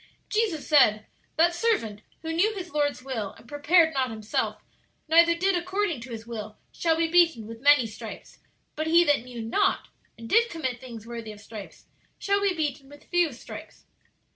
[0.29, 1.05] "Jesus said,
[1.35, 4.63] 'That servant, who knew his Lord's will, and prepared not himself,
[5.07, 8.39] neither did according to His will, shall be beaten with many stripes.
[8.75, 11.85] But he that knew not, and did commit things worthy of stripes,
[12.17, 13.85] shall be beaten with few stripes.'"